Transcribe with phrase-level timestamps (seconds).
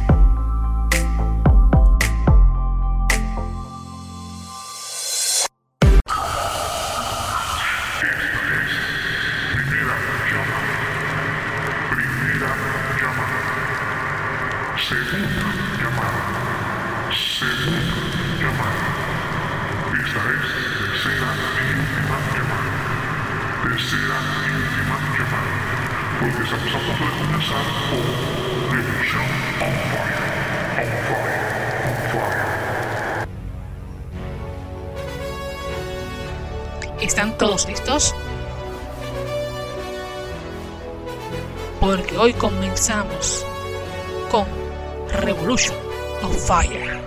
[46.54, 47.02] Fire.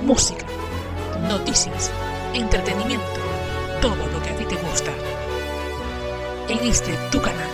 [0.00, 0.46] Música,
[1.28, 1.90] noticias,
[2.32, 3.20] entretenimiento,
[3.82, 4.90] todo lo que a ti te gusta.
[6.48, 7.50] En este tu canal,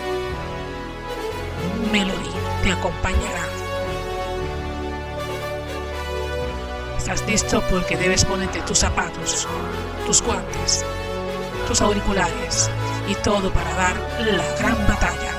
[1.90, 2.30] Melody
[2.62, 3.46] te acompañará.
[6.98, 7.60] ¿Estás listo?
[7.68, 9.48] Porque debes ponerte tus zapatos,
[10.06, 10.84] tus guantes,
[11.66, 12.70] tus auriculares
[13.08, 15.32] y todo para dar la gran batalla.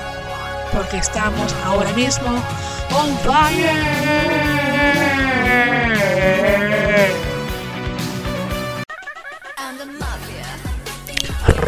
[0.74, 2.28] Porque estamos ahora mismo
[2.90, 4.53] on fire.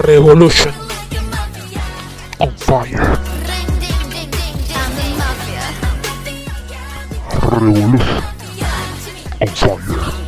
[0.07, 0.73] Revolution
[2.39, 3.19] on fire.
[7.51, 8.23] Revolution
[9.41, 10.27] on fire.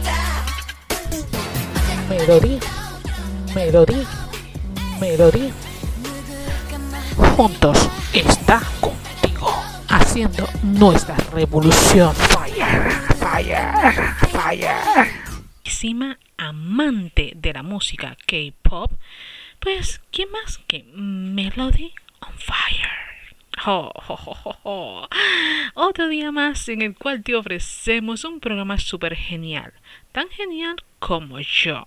[2.09, 2.59] Melody,
[3.55, 4.07] Melody,
[5.01, 5.53] Melody.
[7.37, 7.79] Juntos
[8.13, 9.55] está contigo
[9.89, 12.28] haciendo nuestra revolución.
[13.49, 15.11] Fire, fire, fire.
[15.65, 18.93] Encima amante de la música K-pop,
[19.59, 22.91] pues ¿quién más que Melody on Fire?
[23.65, 25.09] Oh, oh, oh,
[25.73, 29.73] Otro día más en el cual te ofrecemos un programa súper genial.
[30.13, 31.85] Tan genial como yo.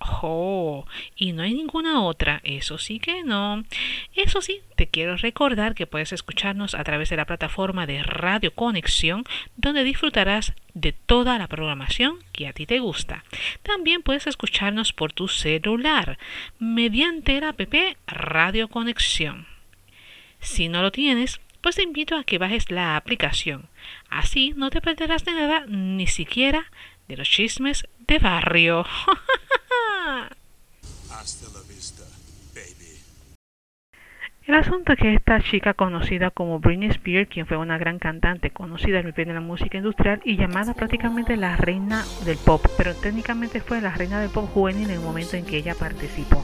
[1.15, 2.41] Y no hay ninguna otra.
[2.43, 3.63] Eso sí que no.
[4.15, 8.53] Eso sí, te quiero recordar que puedes escucharnos a través de la plataforma de Radio
[8.53, 9.23] Conexión,
[9.55, 13.23] donde disfrutarás de toda la programación que a ti te gusta.
[13.63, 16.17] También puedes escucharnos por tu celular
[16.59, 17.61] mediante la app
[18.07, 19.47] Radio Conexión.
[20.39, 23.69] Si no lo tienes, pues te invito a que bajes la aplicación.
[24.09, 26.71] Así no te perderás de nada, ni siquiera
[27.07, 28.85] de los chismes de barrio.
[34.47, 38.49] El asunto es que esta chica conocida como Britney Spears, quien fue una gran cantante
[38.49, 42.93] conocida en el de la música industrial y llamada prácticamente la reina del pop, pero
[42.95, 46.43] técnicamente fue la reina del pop juvenil en el momento en que ella participó.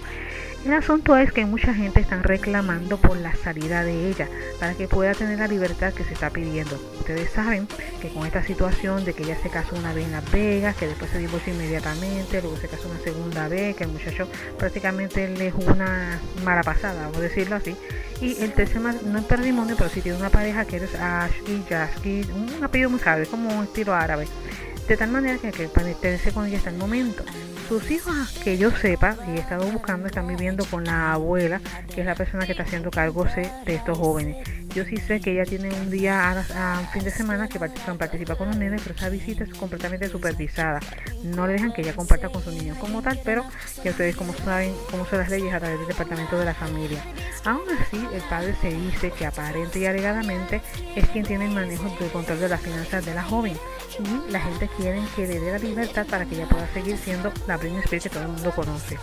[0.68, 4.28] El asunto es que mucha gente está reclamando por la salida de ella
[4.60, 6.78] para que pueda tener la libertad que se está pidiendo.
[7.00, 7.70] Ustedes saben
[8.02, 10.88] que con esta situación de que ella se casó una vez en Las Vegas, que
[10.88, 15.48] después se divorció inmediatamente, luego se casó una segunda vez, que el muchacho prácticamente le
[15.48, 17.74] es una mala pasada, vamos a decirlo así.
[18.20, 22.26] Y el tercer no es perdimonio, pero sí tiene una pareja que es Ashki, Jaski,
[22.36, 24.28] un apellido muy es como un estilo árabe.
[24.86, 27.24] De tal manera que, que pertenece con ella hasta el momento.
[27.68, 31.60] Sus hijos, que yo sepa, y he estado buscando, están viviendo con la abuela,
[31.94, 34.38] que es la persona que está haciendo cargo de estos jóvenes.
[34.74, 38.48] Yo sí sé que ella tiene un día a, fin de semana que participa, con
[38.48, 40.80] los nenes, pero esa visita es completamente supervisada.
[41.24, 43.44] No le dejan que ella comparta con su niño como tal, pero
[43.84, 47.04] ya ustedes como saben cómo son las leyes a través del departamento de la familia.
[47.44, 50.62] Aún así, el padre se dice que aparente y alegadamente
[50.96, 53.58] es quien tiene el manejo del control de las finanzas de la joven.
[54.00, 57.34] Y la gente quiere que le dé la libertad para que ella pueda seguir siendo
[57.48, 58.98] la Que todo el mundo conoce.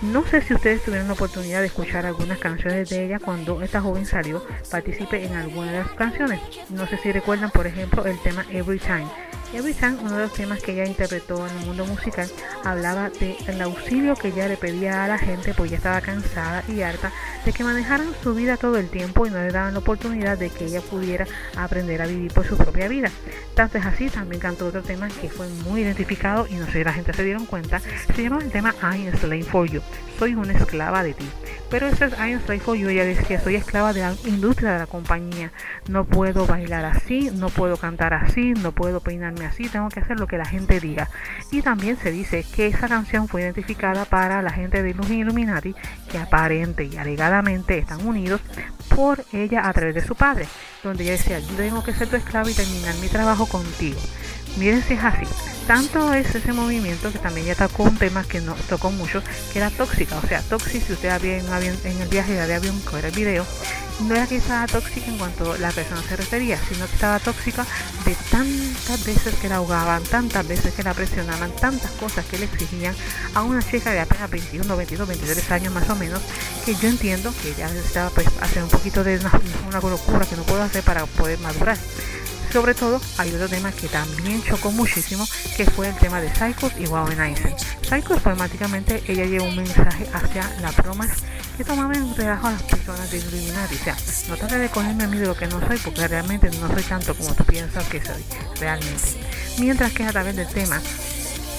[0.00, 3.80] No sé si ustedes tuvieron la oportunidad de escuchar algunas canciones de ella cuando esta
[3.80, 6.40] joven salió, participe en alguna de las canciones.
[6.70, 9.08] No sé si recuerdan, por ejemplo, el tema Every Time.
[9.50, 12.28] Every Time, uno de los temas que ella interpretó en el mundo musical,
[12.64, 16.82] hablaba del auxilio que ella le pedía a la gente, pues ya estaba cansada y
[16.82, 17.10] harta
[17.46, 20.50] de que manejaran su vida todo el tiempo y no le daban la oportunidad de
[20.50, 23.10] que ella pudiera aprender a vivir por su propia vida.
[23.54, 26.84] Tanto es así, también cantó otro tema que fue muy identificado y no sé si
[26.84, 27.80] la gente se dieron cuenta,
[28.14, 29.80] se llama el tema I am slave for you,
[30.18, 31.28] soy una esclava de ti.
[31.70, 32.88] Pero ese es I'm Slave for You.
[32.88, 35.52] Ella decía, soy esclava de la industria de la compañía.
[35.88, 39.68] No puedo bailar así, no puedo cantar así, no puedo peinarme así.
[39.68, 41.10] Tengo que hacer lo que la gente diga.
[41.50, 45.74] Y también se dice que esa canción fue identificada para la gente de Illuminati
[46.10, 48.40] que aparente y alegadamente están unidos
[48.94, 50.46] por ella a través de su padre.
[50.82, 54.00] Donde ella decía, yo tengo que ser tu esclava y terminar mi trabajo contigo.
[54.56, 55.26] Miren si es así.
[55.68, 59.22] Tanto es ese movimiento que también ya tocó un tema que nos tocó mucho,
[59.52, 60.16] que era tóxica.
[60.16, 63.44] O sea, tóxica, si usted había en, el viaje de avión, que era el video,
[64.00, 67.66] no era que estaba tóxica en cuanto la persona se refería, sino que estaba tóxica
[68.06, 72.46] de tantas veces que la ahogaban, tantas veces que la presionaban, tantas cosas que le
[72.46, 72.94] exigían
[73.34, 76.22] a una chica de apenas 21, 22, 23 años más o menos,
[76.64, 80.36] que yo entiendo que ella necesitaba pues, hacer un poquito de una, una locura que
[80.36, 81.76] no puedo hacer para poder madurar.
[82.52, 86.72] Sobre todo, hay otro tema que también chocó muchísimo, que fue el tema de Psychos
[86.78, 87.54] y Womanizer.
[87.82, 91.10] Psychos automáticamente ella lleva un mensaje hacia las bromas
[91.56, 93.76] que tomaban en relajo a las personas de Illuminati.
[94.28, 96.82] No trate de cogerme a mí de lo que no soy, porque realmente no soy
[96.84, 98.24] tanto como tú piensas que soy,
[98.58, 99.20] realmente.
[99.58, 100.80] Mientras que a través del tema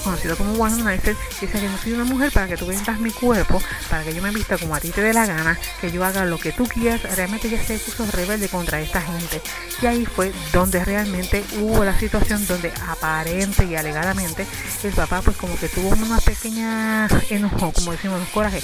[0.00, 3.62] conocido como Womanizer, dice que no soy una mujer para que tú vendas mi cuerpo,
[3.88, 6.24] para que yo me vista como a ti te dé la gana, que yo haga
[6.24, 7.02] lo que tú quieras.
[7.16, 9.40] Realmente ya se puso rebelde contra esta gente.
[9.82, 14.46] Y ahí fue donde realmente hubo la situación donde aparente y alegadamente
[14.82, 18.62] el papá pues como que tuvo una pequeña enojo, como decimos, coraje.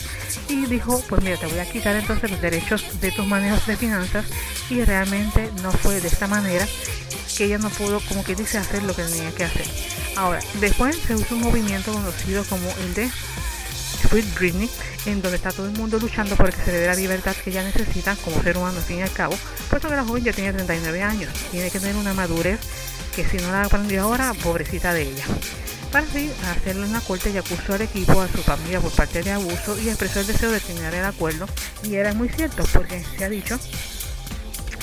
[0.49, 3.77] Y dijo, pues mira, te voy a quitar entonces los derechos de tus manejos de
[3.77, 4.27] finanzas.
[4.71, 6.67] Y realmente no fue de esta manera
[7.37, 9.67] que ella no pudo, como que dice, hacer lo que tenía que hacer.
[10.17, 13.11] Ahora, después se un movimiento conocido como el de
[14.09, 14.71] Sweet Britney,
[15.07, 17.51] en donde está todo el mundo luchando por que se le dé la libertad que
[17.51, 19.37] ella necesita como ser humano, al fin y al cabo,
[19.69, 22.61] puesto que la joven ya tiene 39 años, tiene que tener una madurez
[23.15, 25.25] que si no la aprendió ahora, pobrecita de ella.
[25.91, 29.33] Para así hacerle una corte y acusó al equipo, a su familia por parte de
[29.33, 31.47] abuso y expresó el deseo de terminar el acuerdo.
[31.85, 33.59] Y era muy cierto, porque se ha dicho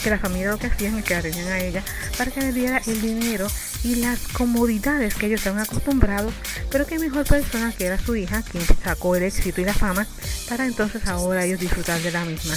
[0.04, 1.84] que la familia lo que hacían es que la a ella
[2.18, 3.48] para que le diera el dinero
[3.84, 6.34] y las comodidades que ellos estaban acostumbrados,
[6.72, 10.08] pero que mejor persona que era su hija, quien sacó el éxito y la fama,
[10.48, 12.56] para entonces ahora ellos disfrutar de la misma.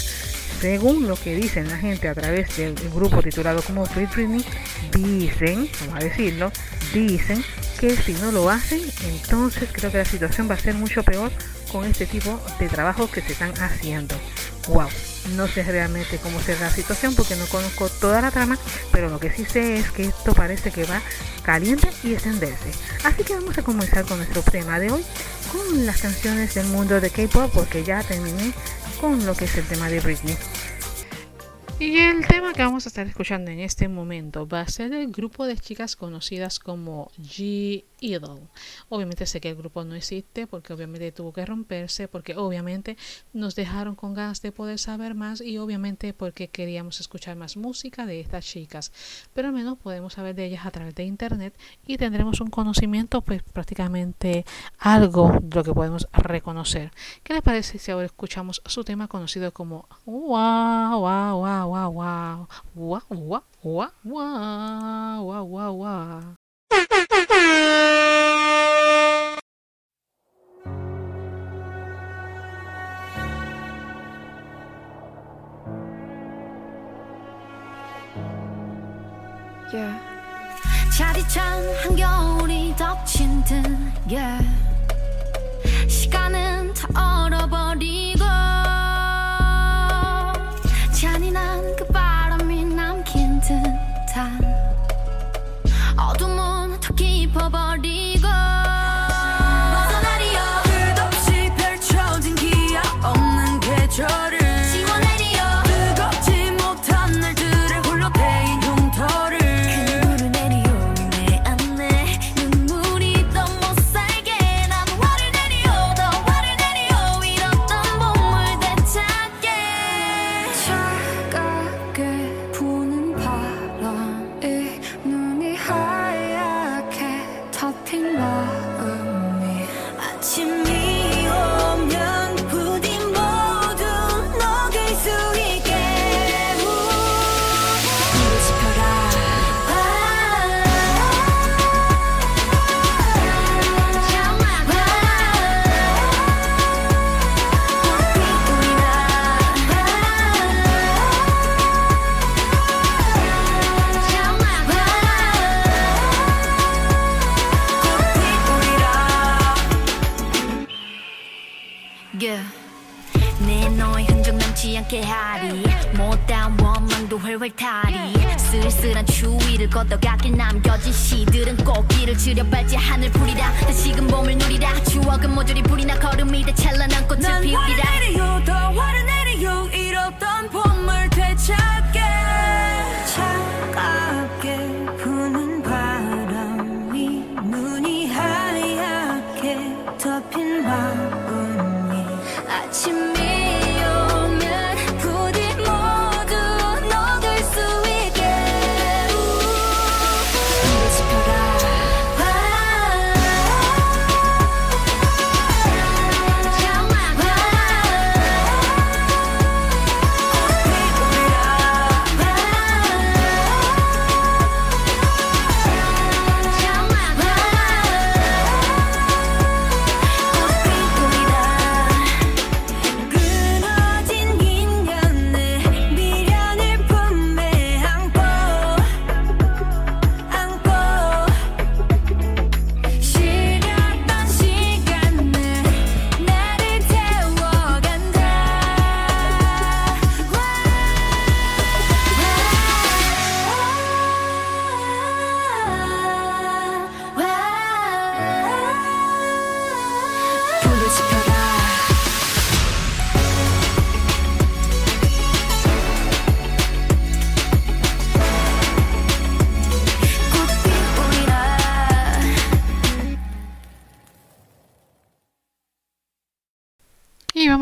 [0.61, 4.44] Según lo que dicen la gente a través del grupo titulado como Sweet Britney,
[4.93, 6.52] dicen, vamos a decirlo,
[6.94, 7.44] dicen
[7.78, 11.31] que si no lo hacen, entonces creo que la situación va a ser mucho peor
[11.70, 14.14] con este tipo de trabajos que se están haciendo.
[14.69, 14.88] ¡Wow!
[15.34, 18.58] No sé realmente cómo será la situación porque no conozco toda la trama,
[18.93, 21.02] pero lo que sí sé es que esto parece que va
[21.43, 22.70] caliente y extenderse.
[23.05, 25.05] Así que vamos a comenzar con nuestro tema de hoy,
[25.52, 28.52] con las canciones del mundo de K-pop, porque ya terminé
[29.00, 30.37] con lo que es el tema de Britney.
[31.78, 35.12] Y el tema que vamos a estar escuchando en este momento va a ser el
[35.12, 38.48] grupo de chicas conocidas como G Idol.
[38.88, 42.96] Obviamente sé que el grupo no existe porque obviamente tuvo que romperse, porque obviamente
[43.32, 48.06] nos dejaron con ganas de poder saber más y obviamente porque queríamos escuchar más música
[48.06, 48.93] de estas chicas.
[49.34, 51.54] Pero al menos podemos saber de ellas a través de internet
[51.87, 54.44] y tendremos un conocimiento pues prácticamente
[54.78, 56.92] algo de lo que podemos reconocer.
[57.22, 62.49] ¿Qué les parece si ahora escuchamos su tema conocido como wow wow wow wow wow
[62.75, 66.45] wow wow wow wow wow wow wow
[79.73, 80.00] yeah.
[81.82, 83.52] 한겨울이 덮친 듯
[84.11, 84.44] yeah.
[85.88, 87.55] 시간은 다 얼어버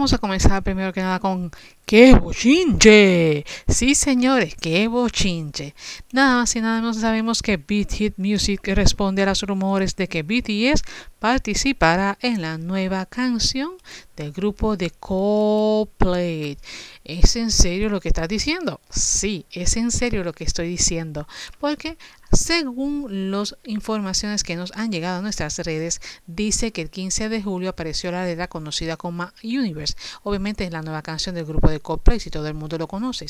[0.04, 1.50] vamos a comenzar primero que nada con
[1.87, 3.44] ¡Qué bochinche!
[3.68, 5.75] Sí, señores, qué bochinche.
[6.12, 10.08] Nada más y nada menos sabemos que Beat Hit Music responde a los rumores de
[10.08, 10.82] que BTS
[11.18, 13.73] participará en la nueva canción
[14.16, 16.58] del grupo de Coldplay.
[17.04, 18.80] ¿Es en serio lo que estás diciendo?
[18.90, 21.26] Sí, es en serio lo que estoy diciendo.
[21.61, 21.96] Porque
[22.35, 27.43] según las informaciones que nos han llegado a nuestras redes, dice que el 15 de
[27.43, 29.95] julio apareció la letra conocida como Universe.
[30.23, 33.26] Obviamente es la nueva canción del grupo de Coldplay, si todo el mundo lo conoce.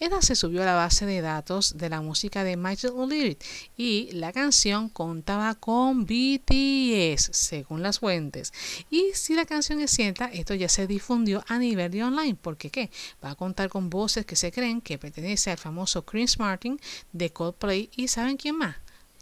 [0.00, 3.38] Esta se subió a la base de datos de la música de Michael O'Leary
[3.76, 8.52] y la canción contaba con BTS, según las fuentes.
[8.90, 12.70] Y si la canción es cierta, esto ya se difundió a nivel de online, porque
[12.70, 12.90] ¿qué?
[13.22, 16.78] Va a contar con voces que se creen que pertenece al famoso Chris Martin
[17.12, 18.76] de Coldplay y ¿saben quién más?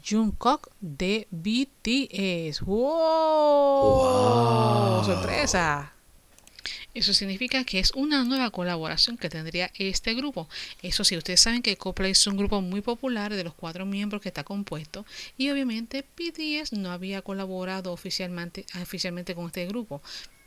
[0.04, 2.62] Jungkook de BTS.
[2.62, 2.82] ¡Wow!
[5.04, 5.92] ¡Sorpresa!
[6.92, 10.48] Eso significa que es una nueva colaboración que tendría este grupo.
[10.82, 14.20] Eso sí, ustedes saben que Coldplay es un grupo muy popular de los cuatro miembros
[14.22, 15.06] que está compuesto
[15.38, 20.02] y obviamente BTS no había colaborado oficialmente, oficialmente con este grupo.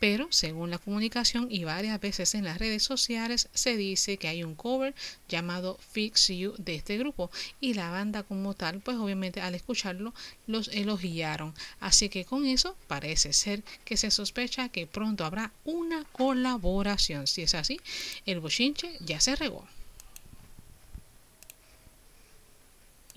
[0.08, 4.44] Pero según la comunicación y varias veces en las redes sociales se dice que hay
[4.44, 4.94] un cover
[5.28, 10.14] llamado Fix You de este grupo y la banda como tal pues obviamente al escucharlo
[10.46, 11.56] los elogiaron.
[11.80, 17.26] Así que con eso parece ser que se sospecha que pronto habrá una colaboración.
[17.26, 17.80] Si es así,
[18.28, 19.66] el bochinche ya se regó.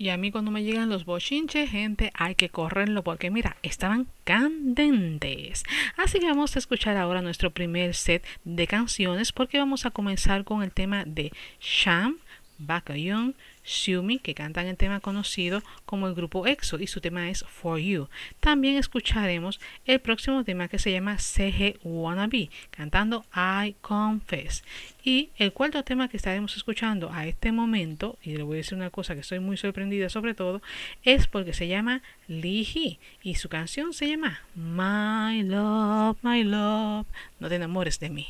[0.01, 4.07] Y a mí cuando me llegan los bochinches, gente, hay que correrlo porque mira, estaban
[4.23, 5.65] candentes.
[5.97, 10.45] Así que vamos a escuchar ahora nuestro primer set de canciones porque vamos a comenzar
[10.45, 12.17] con el tema de Sham,
[12.59, 17.43] Bakayoon, Xiumi, que cantan el tema conocido como el grupo EXO y su tema es
[17.45, 18.09] For You.
[18.39, 24.63] También escucharemos el próximo tema que se llama CG Wannabe, cantando I Confess.
[25.03, 28.77] Y el cuarto tema que estaremos escuchando a este momento, y le voy a decir
[28.77, 30.61] una cosa que estoy muy sorprendida sobre todo,
[31.03, 37.07] es porque se llama Lee Hee y su canción se llama My Love, My Love,
[37.39, 38.27] no te enamores de mí.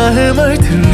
[0.08, 0.87] Damardır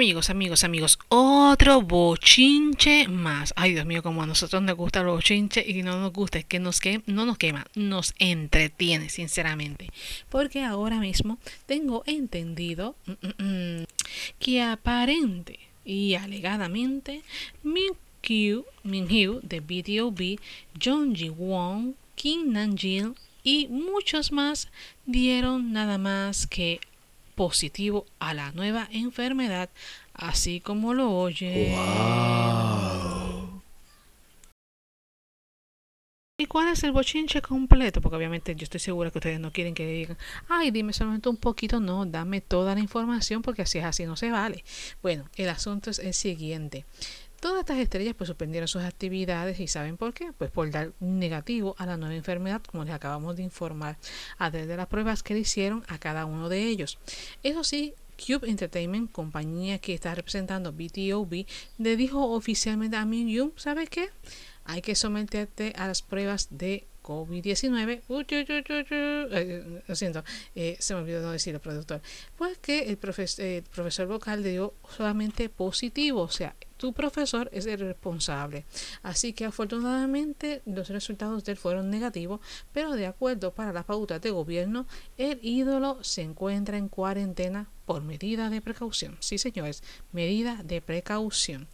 [0.00, 3.52] Amigos, amigos, amigos, otro bochinche más.
[3.54, 6.46] Ay, Dios mío, como a nosotros nos gusta los bochinches y no nos gusta, es
[6.46, 9.90] que nos que no nos quema, nos entretiene, sinceramente.
[10.30, 13.84] Porque ahora mismo tengo entendido mm, mm, mm,
[14.38, 17.20] que aparente y alegadamente
[17.62, 20.40] Min-Kyu, Min-Hyu de BTOB,
[20.82, 24.68] John Ji-won, Kim Namjin y muchos más
[25.04, 26.80] dieron nada más que
[27.40, 29.70] positivo a la nueva enfermedad,
[30.12, 31.74] así como lo oye.
[36.36, 38.02] ¿Y cuál es el bochinche completo?
[38.02, 40.18] Porque obviamente yo estoy segura que ustedes no quieren que digan,
[40.50, 44.16] ay, dime solamente un poquito, no, dame toda la información porque así es así, no
[44.16, 44.62] se vale.
[45.00, 46.84] Bueno, el asunto es el siguiente.
[47.40, 50.32] Todas estas estrellas pues suspendieron sus actividades y ¿saben por qué?
[50.36, 53.96] Pues por dar negativo a la nueva enfermedad, como les acabamos de informar
[54.38, 56.98] a través de las pruebas que le hicieron a cada uno de ellos.
[57.42, 61.46] Eso sí, Cube Entertainment, compañía que está representando BTOB,
[61.78, 64.10] le dijo oficialmente a Min Yoon, ¿sabes qué?
[64.66, 68.02] Hay que someterte a las pruebas de COVID-19.
[68.08, 68.86] Uy, uy, uy, uy, uy.
[69.32, 70.22] Eh, lo siento,
[70.54, 72.02] eh, se me olvidó no decir el productor.
[72.36, 77.66] Pues que el, profes- el profesor vocal dio solamente positivo, o sea, tu profesor es
[77.66, 78.64] el responsable.
[79.02, 82.40] Así que afortunadamente los resultados de él fueron negativos,
[82.72, 84.86] pero de acuerdo para las pautas de gobierno,
[85.18, 89.16] el ídolo se encuentra en cuarentena por medida de precaución.
[89.20, 91.66] Sí, señores, medida de precaución.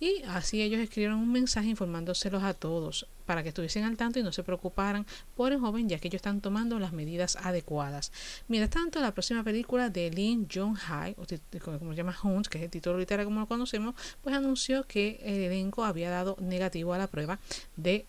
[0.00, 4.22] Y así ellos escribieron un mensaje informándoselos a todos para que estuviesen al tanto y
[4.22, 5.04] no se preocuparan
[5.36, 8.10] por el joven, ya que ellos están tomando las medidas adecuadas.
[8.48, 11.14] Mientras tanto, la próxima película de Lin Jong-hai,
[11.62, 14.47] como se llama Hunt, que es el título literal como lo conocemos, pues anunció
[14.86, 17.38] que el elenco había dado negativo a la prueba
[17.76, 18.06] de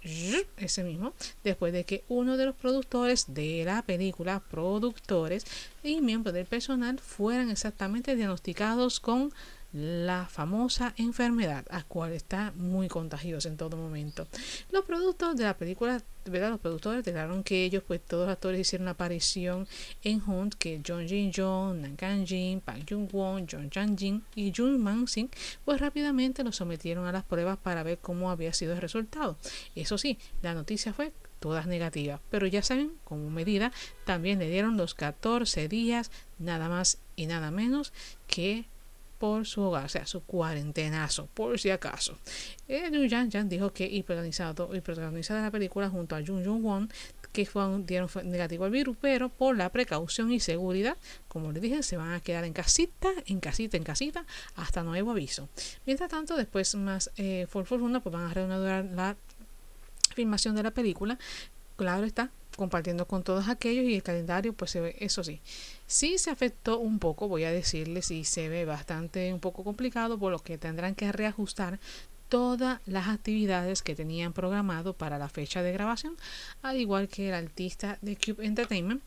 [0.57, 5.45] ese mismo, después de que uno de los productores de la película, productores
[5.83, 9.33] y miembros del personal fueran exactamente diagnosticados con
[9.71, 14.27] la famosa enfermedad, a cual está muy contagiosa en todo momento.
[14.71, 16.49] Los productos de la película, ¿verdad?
[16.49, 19.67] Los productores declararon que ellos, pues todos los actores hicieron una aparición
[20.03, 24.51] en Hunt, que John Jin Jong, Nan Jin, Park Jung Won, John Chan Jin y
[24.55, 25.29] Jun Man Sing,
[25.65, 29.37] pues rápidamente los sometieron a las pruebas para ver cómo había sido el resultado.
[29.75, 33.71] Eso sí, la noticia fue todas negativas, pero ya saben, como medida,
[34.03, 37.93] también le dieron los 14 días, nada más y nada menos
[38.27, 38.65] que
[39.19, 42.17] por su hogar, o sea, su cuarentenazo, por si acaso.
[42.67, 46.63] Eh, Jan Jan dijo que y protagonizado y protagonizada la película junto a Jung Jung
[46.63, 46.89] Won
[47.31, 51.83] que fue, dieron negativo al virus, pero por la precaución y seguridad, como les dije,
[51.83, 55.47] se van a quedar en casita, en casita, en casita, hasta nuevo aviso.
[55.85, 59.15] Mientras tanto, después más eh, por fortuna, pues van a reanudar la
[60.15, 61.19] filmación de la película.
[61.75, 65.39] Claro está, compartiendo con todos aquellos y el calendario pues se ve, eso sí,
[65.89, 70.19] sí se afectó un poco, voy a decirles, y se ve bastante un poco complicado
[70.19, 71.79] por lo que tendrán que reajustar
[72.29, 76.15] todas las actividades que tenían programado para la fecha de grabación,
[76.61, 79.01] al igual que el artista de Cube Entertainment,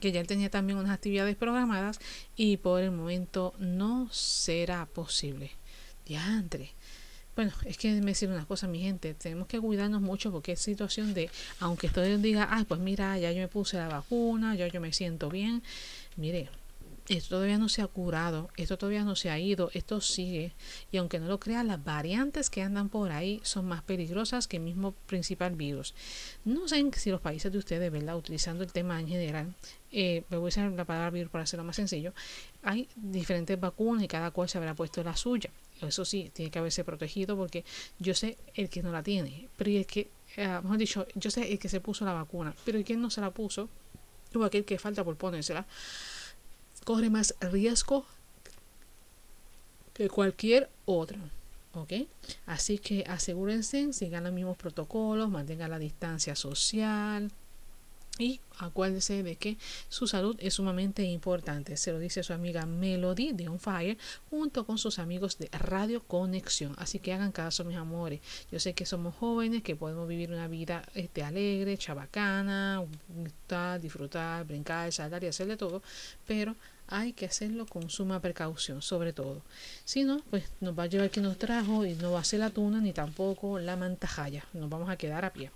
[0.00, 2.00] que ya tenía también unas actividades programadas
[2.34, 5.52] y por el momento no será posible.
[6.04, 6.72] Diantre.
[7.34, 10.60] Bueno, es que me decir una cosa, mi gente, tenemos que cuidarnos mucho porque es
[10.60, 14.66] situación de, aunque todos diga, ay, pues mira, ya yo me puse la vacuna, ya
[14.66, 15.62] yo me siento bien,
[16.16, 16.50] mire,
[17.08, 20.52] esto todavía no se ha curado, esto todavía no se ha ido, esto sigue.
[20.92, 24.58] Y aunque no lo crean, las variantes que andan por ahí son más peligrosas que
[24.58, 25.94] el mismo principal virus.
[26.44, 28.16] No sé si los países de ustedes, ¿verdad?
[28.16, 29.54] Utilizando el tema en general,
[29.90, 32.12] eh, me voy a usar la palabra virus para hacerlo más sencillo,
[32.62, 35.50] hay diferentes vacunas y cada cual se habrá puesto la suya.
[35.86, 37.64] Eso sí, tiene que haberse protegido porque
[37.98, 41.58] yo sé el que no la tiene, pero el que, eh, dicho, yo sé el
[41.58, 43.68] que se puso la vacuna, pero el que no se la puso,
[44.34, 45.66] o aquel que falta por ponérsela,
[46.84, 48.06] corre más riesgo
[49.94, 51.18] que cualquier otro.
[51.74, 51.92] ¿Ok?
[52.44, 57.30] Así que asegúrense, sigan los mismos protocolos, mantengan la distancia social,
[58.18, 59.56] y acuérdese de que
[59.88, 61.76] su salud es sumamente importante.
[61.76, 63.96] Se lo dice su amiga Melody de On Fire
[64.28, 66.74] junto con sus amigos de Radio Conexión.
[66.76, 68.20] Así que hagan caso, mis amores.
[68.50, 72.84] Yo sé que somos jóvenes, que podemos vivir una vida este, alegre, chabacana,
[73.80, 75.82] disfrutar, brincar, saltar y hacerle todo.
[76.26, 76.54] Pero
[76.88, 79.42] hay que hacerlo con suma precaución, sobre todo.
[79.84, 82.40] Si no, pues nos va a llevar quien nos trajo y no va a ser
[82.40, 84.44] la tuna ni tampoco la mantajaya.
[84.52, 85.50] Nos vamos a quedar a pie.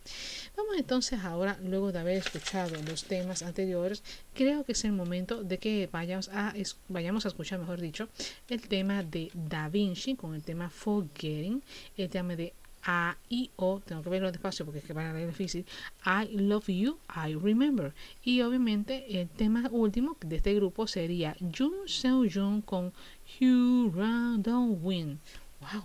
[0.56, 4.02] Vamos entonces ahora, luego de haber escuchado los temas anteriores,
[4.34, 6.54] creo que es el momento de que vayamos a,
[6.88, 8.08] vayamos a escuchar, mejor dicho,
[8.48, 11.62] el tema de Da Vinci con el tema Forgetting,
[11.96, 12.54] el tema de
[12.87, 15.66] a I O, tengo que verlo despacio porque es que para leer difícil,
[16.05, 17.92] I Love You, I Remember.
[18.22, 22.92] Y obviamente el tema último de este grupo sería Jun Seo Jun con
[23.40, 25.18] You Run Don't Win.
[25.61, 25.83] Wow,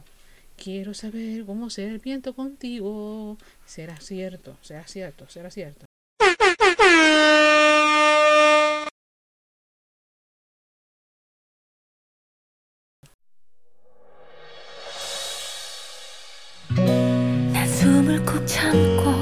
[0.58, 3.38] quiero saber cómo será el viento contigo.
[3.66, 5.91] Será cierto, será cierto, será cierto.
[18.46, 19.21] 穿过。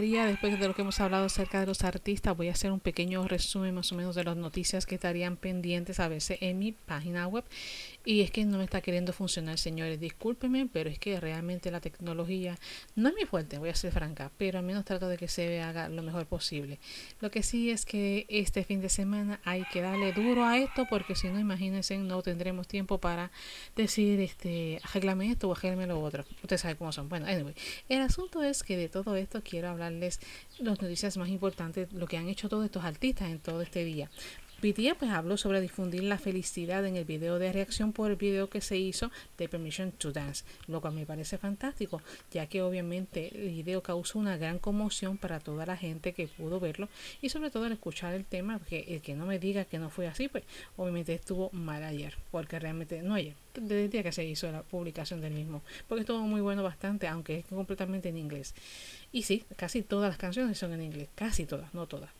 [0.00, 3.26] Después de lo que hemos hablado acerca de los artistas, voy a hacer un pequeño
[3.26, 7.26] resumen más o menos de las noticias que estarían pendientes a veces en mi página
[7.26, 7.44] web.
[8.04, 10.00] Y es que no me está queriendo funcionar, señores.
[10.00, 12.56] Discúlpenme, pero es que realmente la tecnología
[12.96, 15.60] no es mi fuerte, voy a ser franca, pero al menos trato de que se
[15.60, 16.78] haga lo mejor posible.
[17.20, 20.86] Lo que sí es que este fin de semana hay que darle duro a esto,
[20.88, 23.30] porque si no, imagínense, no tendremos tiempo para
[23.76, 26.24] decir, este, arreglame esto o arreglame lo otro.
[26.42, 27.08] Ustedes saben cómo son.
[27.08, 27.54] Bueno, anyway,
[27.88, 30.20] el asunto es que de todo esto quiero hablarles
[30.58, 34.08] las noticias más importantes, lo que han hecho todos estos artistas en todo este día.
[34.60, 38.50] BTS pues habló sobre difundir la felicidad en el video de reacción por el video
[38.50, 42.02] que se hizo de Permission to Dance, lo cual me parece fantástico,
[42.32, 46.58] ya que obviamente el video causó una gran conmoción para toda la gente que pudo
[46.58, 46.88] verlo
[47.22, 49.90] y sobre todo al escuchar el tema, porque el que no me diga que no
[49.90, 50.42] fue así, pues
[50.76, 54.62] obviamente estuvo mal ayer, porque realmente no ayer, desde el día que se hizo la
[54.62, 58.56] publicación del mismo, porque estuvo muy bueno bastante, aunque es completamente en inglés.
[59.12, 62.10] Y sí, casi todas las canciones son en inglés, casi todas, no todas.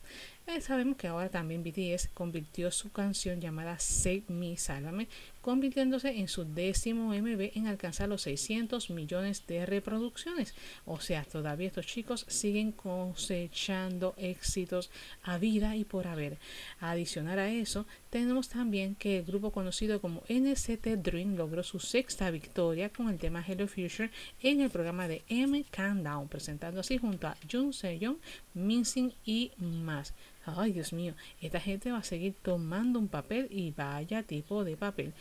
[0.48, 5.06] Eh, sabemos que ahora también BTS convirtió su canción llamada Save Me, Sálvame,
[5.42, 10.54] convirtiéndose en su décimo MV en alcanzar los 600 millones de reproducciones.
[10.86, 14.90] O sea, todavía estos chicos siguen cosechando éxitos
[15.22, 16.38] a vida y por haber.
[16.80, 22.30] Adicional a eso, tenemos también que el grupo conocido como NCT Dream logró su sexta
[22.30, 24.10] victoria con el tema Hello Future
[24.42, 28.16] en el programa de M Countdown, presentando así junto a Jung Se-young,
[28.54, 30.14] Min-sing y más.
[30.56, 34.76] Ay, Dios mío, esta gente va a seguir tomando un papel y vaya tipo de
[34.76, 35.12] papel.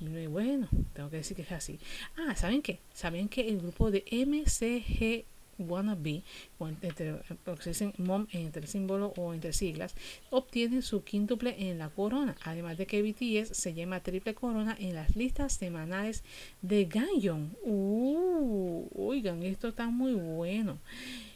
[0.00, 1.78] Muy bueno, tengo que decir que es así.
[2.16, 2.78] Ah, ¿saben qué?
[2.94, 5.24] ¿Saben que el grupo de MCG
[5.60, 6.22] Wanna Be,
[6.82, 7.20] entre,
[7.64, 9.94] dicen MOM entre símbolo o entre siglas,
[10.30, 12.36] obtiene su quíntuple en la corona.
[12.44, 16.24] Además de que BTS se llama triple corona en las listas semanales
[16.62, 17.54] de Ganyon.
[17.62, 20.78] Uh, oigan, esto está muy bueno.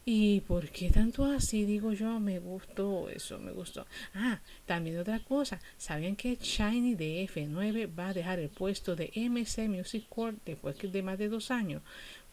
[0.07, 1.65] ¿Y por qué tanto así?
[1.65, 3.87] Digo yo, me gustó eso, me gustó.
[4.15, 5.61] Ah, también otra cosa.
[5.79, 10.77] ¿Sabían que Shiny de F9 va a dejar el puesto de MC Music Core después
[10.81, 11.83] de más de dos años?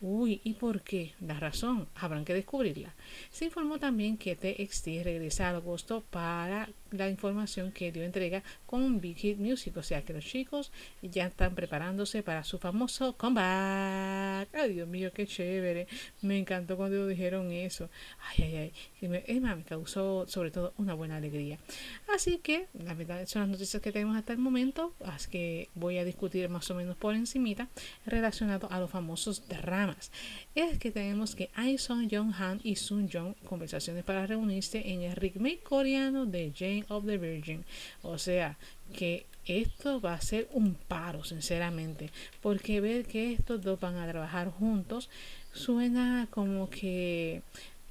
[0.01, 1.13] Uy, ¿y por qué?
[1.21, 2.93] La razón, habrán que descubrirla.
[3.29, 9.01] Se informó también que TXT regresa a agosto para la información que dio entrega con
[9.01, 10.71] Big Hit Music, o sea que los chicos
[11.01, 14.49] ya están preparándose para su famoso comeback.
[14.53, 15.87] Ay, Dios mío, qué chévere.
[16.21, 17.89] Me encantó cuando dijeron eso.
[18.29, 19.07] Ay, ay, ay.
[19.07, 21.57] Me, me causó sobre todo una buena alegría.
[22.13, 25.97] Así que, la verdad, son las noticias que tenemos hasta el momento, así que voy
[25.97, 27.67] a discutir más o menos por encimita
[28.05, 30.11] relacionado a los famosos dramas
[30.55, 35.15] es que tenemos que Aison Jong Han y Sun Jong conversaciones para reunirse en el
[35.15, 37.65] remake coreano de Jane of the Virgin.
[38.01, 38.57] O sea,
[38.93, 42.11] que esto va a ser un paro, sinceramente,
[42.41, 45.09] porque ver que estos dos van a trabajar juntos
[45.53, 47.41] suena como que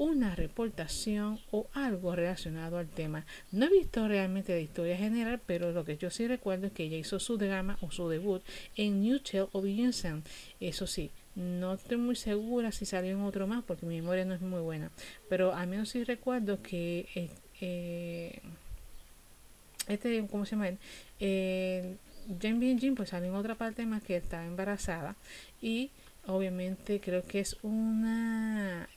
[0.01, 3.27] una reportación o algo relacionado al tema.
[3.53, 6.85] No he visto realmente la historia general, pero lo que yo sí recuerdo es que
[6.85, 8.43] ella hizo su drama o su debut
[8.77, 10.27] en New Tale of Vincent.
[10.59, 14.33] Eso sí, no estoy muy segura si salió en otro más porque mi memoria no
[14.33, 14.91] es muy buena.
[15.29, 17.29] Pero al menos sí recuerdo que eh,
[17.61, 18.41] eh,
[19.89, 20.79] este, ¿cómo se llama él?
[21.19, 21.97] Eh,
[22.41, 25.17] Jane Jin pues salió en otra parte más que está embarazada
[25.61, 25.91] y
[26.27, 28.89] obviamente creo que es una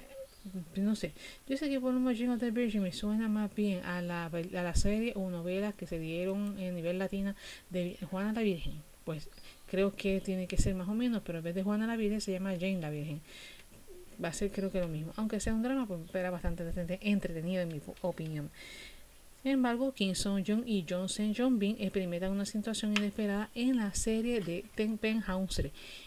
[0.76, 1.14] no sé,
[1.48, 4.64] yo sé que por lo menos the Virgin me suena más bien a la, a
[4.64, 7.34] la serie o novela que se dieron en nivel latino
[7.70, 8.82] de Juana la Virgen.
[9.06, 9.30] Pues
[9.68, 12.20] creo que tiene que ser más o menos, pero en vez de Juana la Virgen
[12.20, 13.22] se llama Jane la Virgen.
[14.24, 15.14] Va a ser creo que lo mismo.
[15.16, 16.64] Aunque sea un drama, pues era bastante,
[17.02, 18.52] entretenido en mi opinión.
[19.44, 23.94] Sin embargo, Kim Song Jung y Johnson Jong Bin experimentan una situación inesperada en la
[23.94, 25.62] serie de Ten House.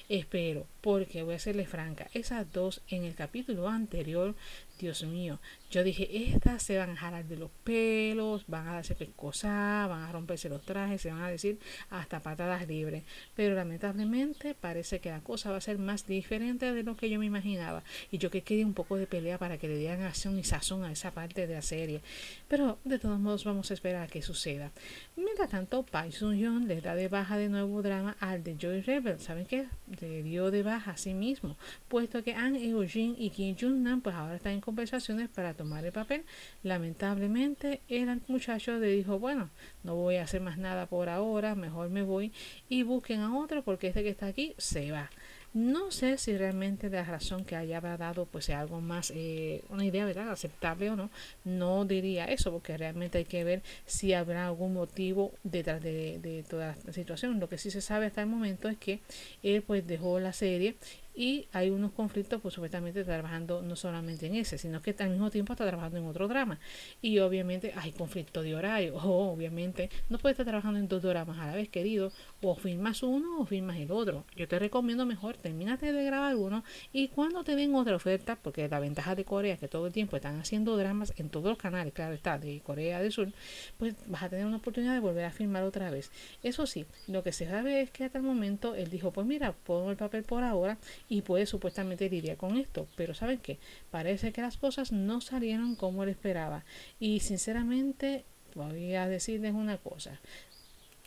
[0.08, 4.36] Espero, porque voy a serle franca, esas dos en el capítulo anterior
[4.78, 8.94] Dios mío, yo dije, estas se van a jalar de los pelos, van a darse
[8.94, 11.58] pescosas, van a romperse los trajes, se van a decir
[11.90, 13.02] hasta patadas libres.
[13.34, 17.18] Pero lamentablemente parece que la cosa va a ser más diferente de lo que yo
[17.18, 17.82] me imaginaba.
[18.10, 20.84] Y yo que quería un poco de pelea para que le dieran acción y sazón
[20.84, 22.02] a esa parte de la serie.
[22.48, 24.70] Pero de todos modos vamos a esperar a que suceda.
[25.16, 29.18] Mientras tanto, Sun Young le da de baja de nuevo drama al de Joy Rebel.
[29.20, 29.66] ¿Saben qué?
[30.00, 31.56] Le dio de baja a sí mismo,
[31.88, 35.84] puesto que An Eugene y Kim Jung Nam pues ahora están en conversaciones para tomar
[35.84, 36.24] el papel.
[36.62, 39.50] Lamentablemente el muchacho le dijo, bueno,
[39.82, 42.32] no voy a hacer más nada por ahora, mejor me voy
[42.68, 45.10] y busquen a otro porque este que está aquí se va.
[45.54, 49.84] No sé si realmente la razón que haya dado pues sea algo más, eh, una
[49.84, 50.30] idea ¿verdad?
[50.30, 51.10] aceptable o no.
[51.44, 56.42] No diría eso porque realmente hay que ver si habrá algún motivo detrás de, de
[56.42, 57.40] toda la situación.
[57.40, 59.00] Lo que sí se sabe hasta el momento es que
[59.42, 60.76] él pues dejó la serie
[61.16, 65.30] y hay unos conflictos, pues supuestamente trabajando no solamente en ese, sino que al mismo
[65.30, 66.60] tiempo está trabajando en otro drama.
[67.00, 71.38] Y obviamente hay conflicto de horario, o obviamente no puede estar trabajando en dos dramas
[71.38, 72.12] a la vez, querido,
[72.42, 74.24] o firmas uno o firmas el otro.
[74.36, 76.62] Yo te recomiendo mejor, termínate de grabar uno
[76.92, 79.92] y cuando te den otra oferta, porque la ventaja de Corea es que todo el
[79.94, 83.32] tiempo están haciendo dramas en todos los canales, claro está, de Corea del Sur,
[83.78, 86.10] pues vas a tener una oportunidad de volver a firmar otra vez.
[86.42, 89.52] Eso sí, lo que se sabe es que hasta el momento él dijo, pues mira,
[89.52, 90.76] pongo el papel por ahora
[91.08, 92.86] y puede supuestamente lidiar con esto.
[92.96, 93.58] Pero ¿saben qué?
[93.90, 96.64] Parece que las cosas no salieron como él esperaba.
[96.98, 100.20] Y sinceramente voy a decirles una cosa.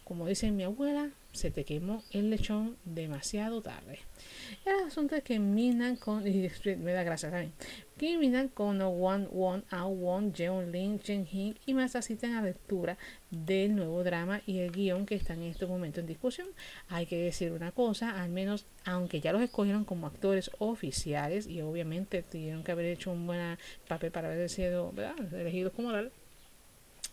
[0.04, 4.00] Como dice mi abuela, se te quemó el lechón demasiado tarde.
[4.66, 6.28] El asunto es que Minan con.
[6.28, 7.54] Y me da gracia también.
[7.98, 12.42] Que Minan con One One A One Jeon Lin Jen Hing y más asisten a
[12.42, 12.98] lectura
[13.30, 16.48] del nuevo drama y el guion que están en este momento en discusión.
[16.88, 21.62] Hay que decir una cosa, al menos, aunque ya los escogieron como actores oficiales y
[21.62, 23.58] obviamente tuvieron que haber hecho un buen
[23.88, 24.94] papel para haber sido
[25.32, 26.12] elegidos como tal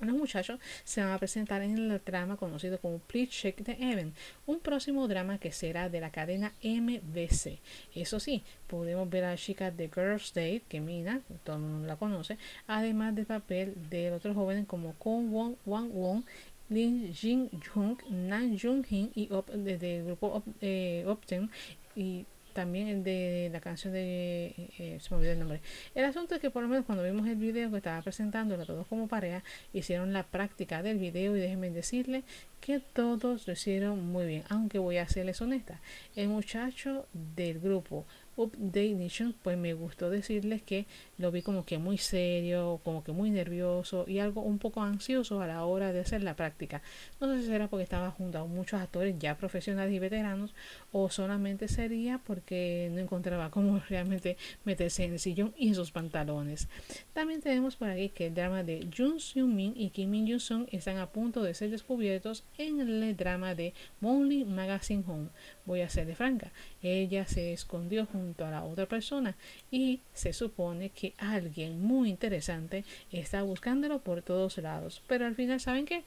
[0.00, 4.14] los muchachos se van a presentar en el drama conocido como Please Check the Event,
[4.46, 7.58] un próximo drama que será de la cadena MBC.
[7.94, 11.86] Eso sí, podemos ver a la chica de Girls Day, que Mina, todo el mundo
[11.86, 16.24] la conoce, además del papel de otros jóvenes como Kwon Won, Wang Won,
[16.68, 21.50] Lin Jin Jung, Nan Jung Hin y desde el grupo Op, eh, Opten
[21.94, 22.26] y
[22.56, 25.60] también el de la canción de eh, se me olvidó el nombre.
[25.94, 28.86] El asunto es que por lo menos cuando vimos el video que estaba presentando todos
[28.86, 29.44] como pareja
[29.74, 32.24] hicieron la práctica del video y déjenme decirle
[32.62, 35.82] que todos lo hicieron muy bien aunque voy a serles honesta.
[36.16, 40.86] El muchacho del grupo Update Nation, pues me gustó decirles que
[41.18, 45.40] lo vi como que muy serio, como que muy nervioso y algo un poco ansioso
[45.40, 46.82] a la hora de hacer la práctica.
[47.20, 50.54] No sé si será porque estaba junto a muchos actores ya profesionales y veteranos
[50.92, 55.90] o solamente sería porque no encontraba cómo realmente meterse en el sillón y en sus
[55.90, 56.68] pantalones.
[57.12, 60.40] También tenemos por aquí que el drama de Jun Seung Min y Kim Min Jung
[60.40, 65.28] Sung están a punto de ser descubiertos en el drama de Monthly Magazine Home.
[65.64, 66.52] Voy a serle franca,
[66.82, 69.36] ella se escondió junto a la otra persona
[69.70, 75.02] y se supone que alguien muy interesante está buscándolo por todos lados.
[75.06, 76.04] Pero al final, ¿saben qué?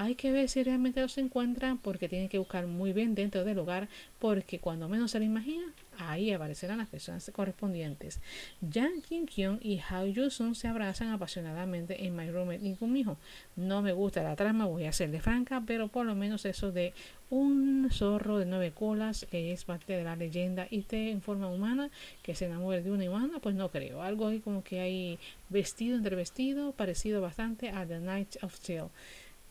[0.00, 3.58] Hay que ver si realmente los encuentran porque tienen que buscar muy bien dentro del
[3.58, 3.88] hogar
[4.20, 8.20] porque cuando menos se lo imagina, ahí aparecerán las personas correspondientes.
[8.60, 13.16] Yang Kim Kyung y Hao Yu-sung se abrazan apasionadamente en My Roommate y conmigo.
[13.56, 16.94] No me gusta la trama, voy a serle franca, pero por lo menos eso de
[17.28, 21.48] un zorro de nueve colas que es parte de la leyenda y esté en forma
[21.48, 21.90] humana,
[22.22, 24.00] que se enamore de una humana, pues no creo.
[24.00, 25.18] Algo ahí como que hay
[25.48, 28.90] vestido entre vestido, parecido bastante a The Night of Steel.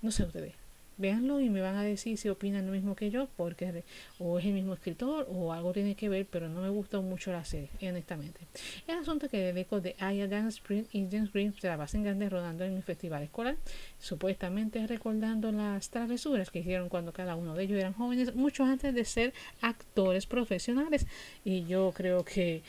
[0.02, 0.54] No sé ustedes.
[1.00, 3.84] Véanlo y me van a decir si opinan lo mismo que yo, porque
[4.18, 7.32] o es el mismo escritor o algo tiene que ver, pero no me gustó mucho
[7.32, 8.40] la serie, honestamente.
[8.88, 12.04] El asunto que el eco de Aya Dance Spring y James Green se la pasan
[12.04, 13.58] grande rodando en el festival escolar,
[14.00, 18.96] supuestamente recordando las travesuras que hicieron cuando cada uno de ellos eran jóvenes, mucho antes
[18.96, 21.06] de ser actores profesionales.
[21.46, 22.64] Y yo creo que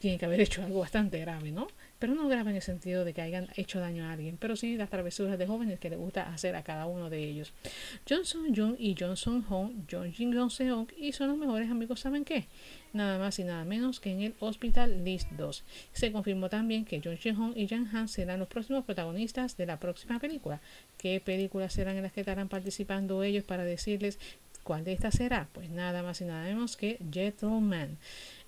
[0.00, 1.68] tiene que haber hecho algo bastante grave, ¿no?
[2.00, 4.76] Pero no grave en el sentido de que hayan hecho daño a alguien, pero sí
[4.76, 7.52] las travesuras de jóvenes que le gusta hacer a cada uno de ellos.
[8.08, 12.24] Johnson Jung y Johnson Hong, John Jin Jong Seong y son los mejores amigos, ¿saben
[12.24, 12.46] qué?
[12.92, 15.62] Nada más y nada menos que en el Hospital List 2.
[15.92, 19.66] Se confirmó también que John Shin Hong y Jan Han serán los próximos protagonistas de
[19.66, 20.60] la próxima película.
[20.98, 24.18] ¿Qué películas serán en las que estarán participando ellos para decirles
[24.64, 25.48] cuál de estas será?
[25.52, 27.98] Pues nada más y nada menos que Gentleman.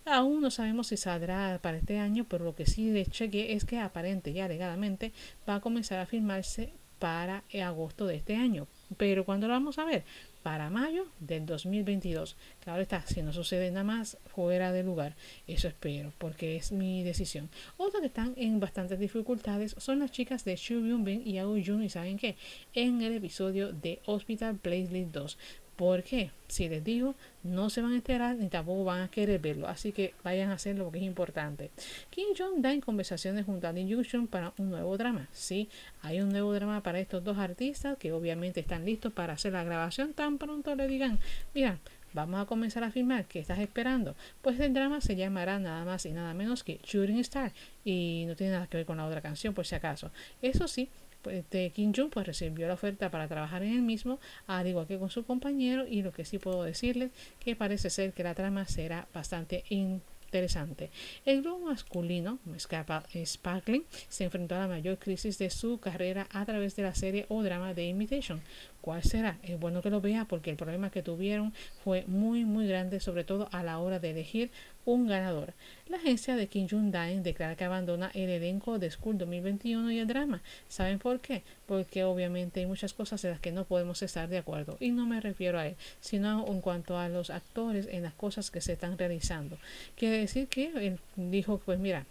[0.05, 3.65] Aún no sabemos si saldrá para este año, pero lo que sí de cheque es
[3.65, 5.13] que aparente y alegadamente
[5.49, 6.73] va a comenzar a filmarse
[7.03, 8.69] para agosto de este año.
[8.97, 10.05] Pero ¿cuándo lo vamos a ver?
[10.45, 12.37] Para mayo del 2022.
[12.63, 15.17] Claro está, si no sucede nada más fuera de lugar,
[15.49, 17.49] eso espero, porque es mi decisión.
[17.77, 21.57] Otras que están en bastantes dificultades son las chicas de Shu Byung Bin y Ao
[21.65, 22.37] Jun, y saben qué,
[22.73, 25.39] en el episodio de Hospital Playlist 2.
[25.83, 26.31] ¿Por qué?
[26.47, 29.67] Si les digo, no se van a enterar ni tampoco van a querer verlo.
[29.67, 31.73] Así que vayan a hacerlo porque es importante.
[32.09, 33.97] Kim Jong da en conversaciones junto a Lee
[34.31, 35.27] para un nuevo drama.
[35.33, 35.69] Sí,
[36.01, 39.65] hay un nuevo drama para estos dos artistas que obviamente están listos para hacer la
[39.65, 40.13] grabación.
[40.13, 41.19] Tan pronto le digan,
[41.53, 41.81] mira,
[42.13, 43.25] vamos a comenzar a filmar.
[43.25, 44.15] ¿Qué estás esperando?
[44.41, 47.51] Pues el drama se llamará nada más y nada menos que Shooting Star.
[47.85, 50.13] Y no tiene nada que ver con la otra canción, por si acaso.
[50.43, 50.89] Eso sí,
[51.23, 54.87] pues, de Kim Jong pues recibió la oferta para trabajar en el mismo, al igual
[54.87, 57.11] que con su compañero, y lo que sí puedo decirles
[57.41, 60.91] que parece ser que la trama será bastante interesante.
[61.25, 66.75] El grupo masculino, Sparkling, se enfrentó a la mayor crisis de su carrera a través
[66.77, 68.41] de la serie o drama de Imitation.
[68.83, 69.39] ¿Cuál será?
[69.45, 71.55] Es bueno que lo vea porque el problema que tuvieron
[71.85, 74.51] fue muy muy grande, sobre todo a la hora de elegir
[74.85, 75.55] un ganador.
[75.87, 80.09] La agencia de Kim Jong-un declara que abandona el elenco de School 2021 y el
[80.09, 80.43] drama.
[80.69, 81.45] ¿Saben por qué?
[81.67, 84.77] Porque obviamente hay muchas cosas en las que no podemos estar de acuerdo.
[84.81, 88.51] Y no me refiero a él, sino en cuanto a los actores en las cosas
[88.51, 89.59] que se están realizando.
[89.95, 92.05] Quiere decir que él dijo, pues mira,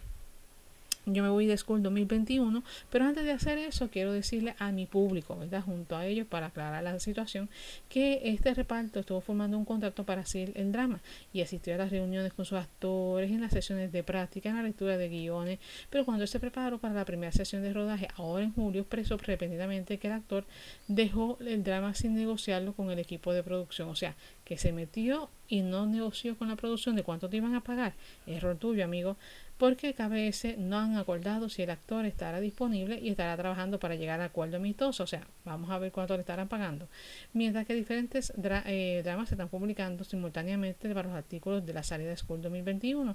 [1.06, 4.86] yo me voy de School 2021, pero antes de hacer eso quiero decirle a mi
[4.86, 5.62] público, ¿verdad?
[5.62, 7.48] Junto a ellos para aclarar la situación,
[7.88, 11.00] que este reparto estuvo formando un contrato para hacer el drama.
[11.32, 14.62] Y asistió a las reuniones con sus actores, en las sesiones de práctica, en la
[14.62, 15.58] lectura de guiones,
[15.90, 19.98] pero cuando se preparó para la primera sesión de rodaje, ahora en julio, expresó repentinamente
[19.98, 20.44] que el actor
[20.88, 25.30] dejó el drama sin negociarlo con el equipo de producción, o sea, que se metió
[25.48, 27.94] y no negoció con la producción de cuánto te iban a pagar.
[28.26, 29.16] Error tuyo, amigo
[29.62, 34.20] porque KBS no han acordado si el actor estará disponible y estará trabajando para llegar
[34.20, 35.04] a acuerdo amistoso.
[35.04, 36.88] O sea, vamos a ver cuánto le estarán pagando.
[37.32, 42.10] Mientras que diferentes eh, dramas se están publicando simultáneamente para los artículos de la salida
[42.10, 43.14] de School 2021.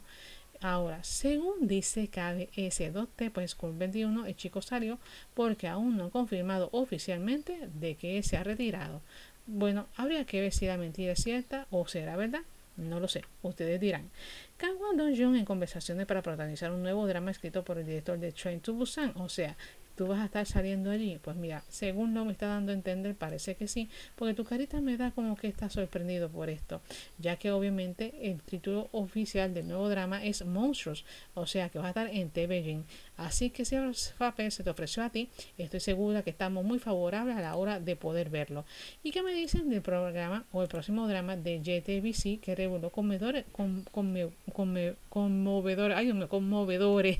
[0.61, 4.99] Ahora, según dice KBS 2T, pues School 21, el chico salió
[5.33, 9.01] porque aún no han confirmado oficialmente de que se ha retirado.
[9.47, 12.41] Bueno, habría que ver si la mentira es cierta o será verdad.
[12.75, 14.09] No lo sé, ustedes dirán.
[14.57, 18.59] Kangwon Dong-jung en conversaciones para protagonizar un nuevo drama escrito por el director de Train
[18.59, 19.57] to Busan, o sea,
[19.97, 21.19] tú vas a estar saliendo allí.
[21.21, 24.79] Pues mira, según lo me está dando a entender, parece que sí, porque tu carita
[24.79, 26.81] me da como que está sorprendido por esto,
[27.17, 31.87] ya que obviamente el título oficial del nuevo drama es Monstruos, o sea que vas
[31.87, 32.83] a estar en TVG.
[33.17, 33.75] Así que si
[34.17, 37.79] papel se te ofreció a ti, estoy segura que estamos muy favorables a la hora
[37.79, 38.65] de poder verlo.
[39.01, 43.45] ¿Y qué me dicen del programa o el próximo drama de JTBC que reveló conmovedores,
[43.51, 44.15] con, con,
[44.53, 47.17] con, conmovedores, ay, conmovedores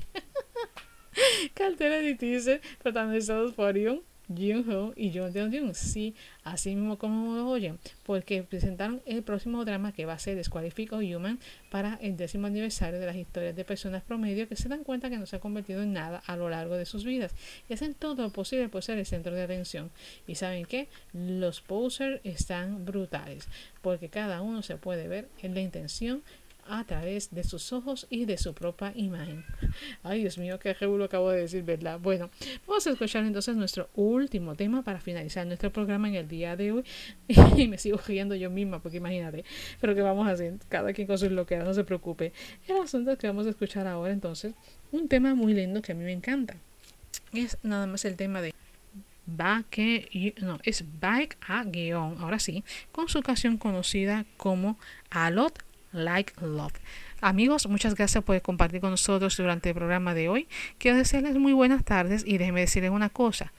[1.53, 5.73] carteles de teaser protagonizados por Yoon Jung-ho y John Jung.
[5.73, 10.35] Sí, así mismo como lo oyen, porque presentaron el próximo drama que va a ser
[10.35, 11.39] Desqualific Human
[11.69, 15.17] para el décimo aniversario de las historias de personas promedio que se dan cuenta que
[15.17, 17.33] no se ha convertido en nada a lo largo de sus vidas
[17.69, 19.91] y hacen todo lo posible por ser el centro de atención.
[20.27, 23.47] Y saben que los posers están brutales,
[23.81, 26.23] porque cada uno se puede ver en la intención
[26.69, 29.45] a través de sus ojos y de su propia imagen.
[30.03, 31.99] Ay, Dios mío, qué lo acabo de decir, ¿verdad?
[31.99, 32.29] Bueno,
[32.67, 36.71] vamos a escuchar entonces nuestro último tema para finalizar nuestro programa en el día de
[36.71, 36.83] hoy.
[37.27, 39.43] y me sigo riendo yo misma, porque imagínate,
[39.79, 42.33] pero que vamos a hacer, cada quien con sus loqueras, no se preocupe.
[42.67, 44.53] El asunto es que vamos a escuchar ahora entonces
[44.91, 46.55] un tema muy lindo que a mí me encanta.
[47.33, 48.53] Es nada más el tema de
[49.27, 52.63] Baque, no, es Bike a guion, ahora sí,
[52.93, 55.66] con su canción conocida como Alot
[55.97, 56.73] Like Love.
[57.19, 60.47] Amigos, muchas gracias por compartir con nosotros durante el programa de hoy.
[60.77, 63.51] Quiero desearles muy buenas tardes y déjenme decirles una cosa.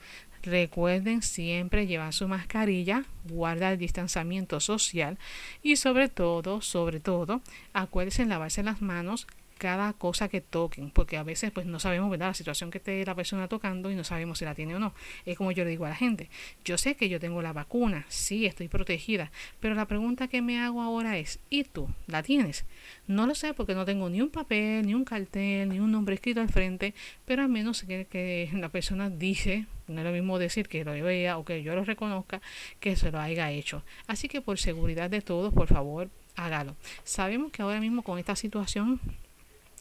[0.43, 5.17] Recuerden siempre llevar su mascarilla, guardar el distanciamiento social
[5.61, 7.41] y sobre todo, sobre todo,
[7.73, 9.27] acuérdense en lavarse las manos
[9.59, 12.27] cada cosa que toquen, porque a veces pues no sabemos, ¿verdad?
[12.27, 14.93] La situación que esté la persona tocando y no sabemos si la tiene o no.
[15.25, 16.29] Es como yo le digo a la gente,
[16.65, 20.59] yo sé que yo tengo la vacuna, sí, estoy protegida, pero la pregunta que me
[20.59, 21.89] hago ahora es, ¿y tú?
[22.07, 22.65] ¿La tienes?
[23.05, 26.15] No lo sé porque no tengo ni un papel, ni un cartel, ni un nombre
[26.15, 26.95] escrito al frente,
[27.25, 30.93] pero al menos que, que la persona dice, no es lo mismo decir que lo
[30.93, 32.41] vea o que yo lo reconozca,
[32.79, 33.83] que se lo haya hecho.
[34.07, 36.75] Así que por seguridad de todos, por favor, hágalo.
[37.03, 38.99] Sabemos que ahora mismo con esta situación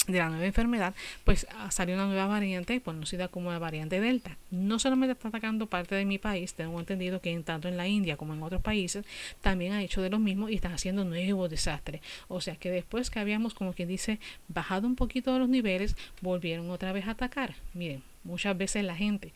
[0.08, 0.94] de la nueva enfermedad,
[1.24, 4.36] pues ah, salió una nueva variante conocida como la variante Delta.
[4.50, 7.86] No solamente está atacando parte de mi país, tengo entendido que en, tanto en la
[7.86, 9.04] India como en otros países
[9.40, 12.00] también ha hecho de lo mismo y están haciendo nuevos desastres.
[12.28, 16.70] O sea que después que habíamos, como quien dice, bajado un poquito los niveles, volvieron
[16.70, 17.54] otra vez a atacar.
[17.74, 19.32] Miren, muchas veces la gente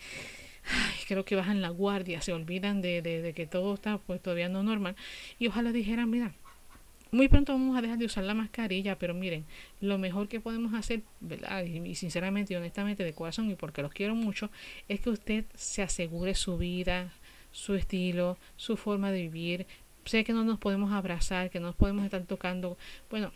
[1.08, 4.48] creo que bajan la guardia, se olvidan de, de, de que todo está pues todavía
[4.48, 4.96] no normal
[5.38, 6.32] y ojalá dijeran, mira,
[7.12, 9.44] muy pronto vamos a dejar de usar la mascarilla, pero miren,
[9.80, 11.62] lo mejor que podemos hacer, ¿verdad?
[11.64, 14.50] Y, sinceramente y honestamente de corazón y porque los quiero mucho,
[14.88, 17.12] es que usted se asegure su vida,
[17.50, 19.66] su estilo, su forma de vivir,
[20.04, 22.76] sé que no nos podemos abrazar, que no nos podemos estar tocando.
[23.10, 23.32] Bueno,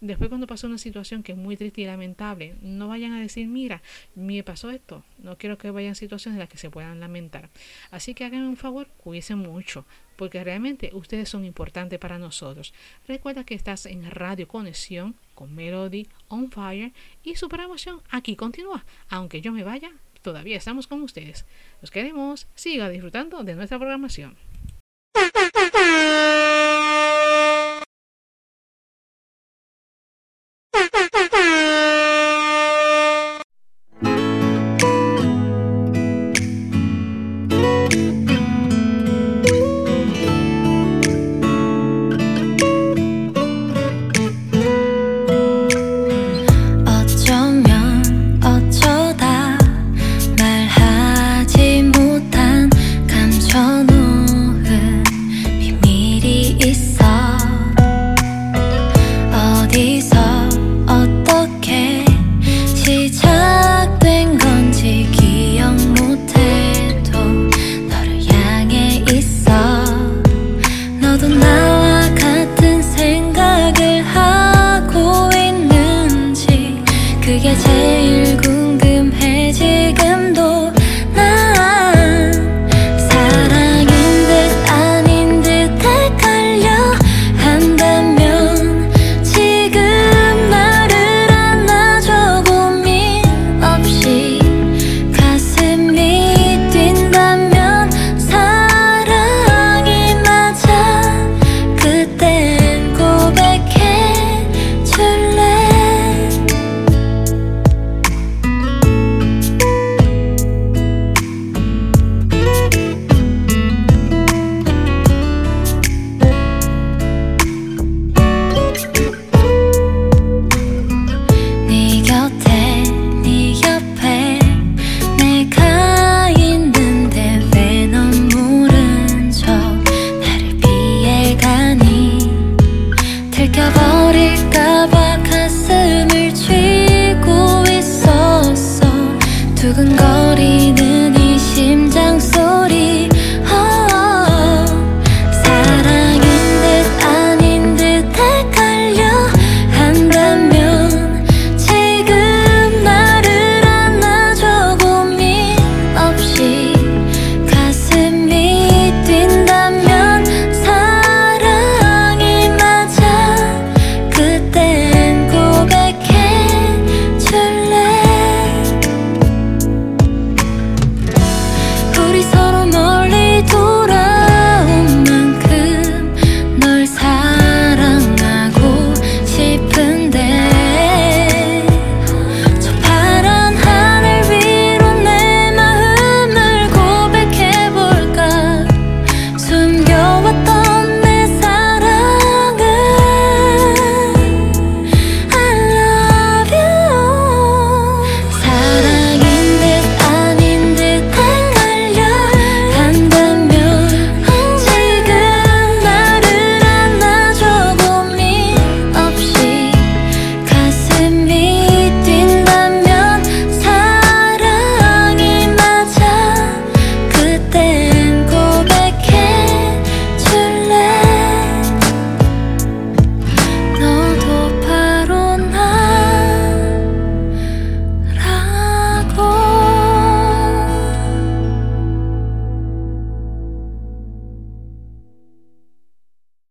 [0.00, 3.46] después cuando pasa una situación que es muy triste y lamentable, no vayan a decir,
[3.46, 3.82] mira,
[4.14, 5.04] me pasó esto.
[5.18, 7.50] No quiero que vayan situaciones en las que se puedan lamentar.
[7.90, 9.84] Así que hagan un favor, cuídense mucho,
[10.16, 12.74] porque realmente ustedes son importantes para nosotros.
[13.08, 16.92] Recuerda que estás en Radio Conexión con Melody On Fire
[17.22, 18.84] y su programación aquí continúa.
[19.08, 19.90] Aunque yo me vaya,
[20.22, 21.46] todavía estamos con ustedes.
[21.80, 22.46] Los queremos.
[22.54, 24.36] Siga disfrutando de nuestra programación.